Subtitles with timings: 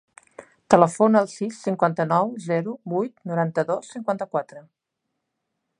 [0.73, 4.65] Telefona al sis, cinquanta-nou, zero, vuit, noranta-dos, cinquanta-quatre.